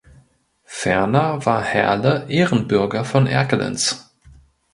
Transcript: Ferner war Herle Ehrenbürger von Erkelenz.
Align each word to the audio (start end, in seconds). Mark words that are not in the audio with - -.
Ferner 0.65 1.45
war 1.45 1.61
Herle 1.61 2.25
Ehrenbürger 2.27 3.05
von 3.05 3.27
Erkelenz. 3.27 4.11